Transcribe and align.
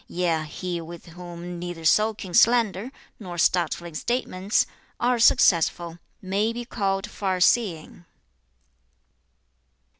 Yea, 0.07 0.45
he 0.45 0.81
with 0.81 1.05
whom 1.05 1.59
neither 1.59 1.85
soaking 1.85 2.33
slander, 2.33 2.91
nor 3.19 3.37
startling 3.37 3.93
statements, 3.93 4.65
are 4.99 5.19
successful, 5.19 5.99
may 6.23 6.51
be 6.51 6.65
called 6.65 7.03
farseeing.' 7.07 8.03